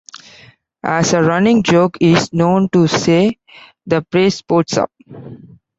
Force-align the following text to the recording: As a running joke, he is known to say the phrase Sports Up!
As 0.83 1.13
a 1.13 1.21
running 1.21 1.61
joke, 1.61 1.97
he 1.99 2.13
is 2.13 2.33
known 2.33 2.69
to 2.69 2.87
say 2.87 3.37
the 3.85 4.03
phrase 4.09 4.33
Sports 4.33 4.77
Up! 4.77 4.91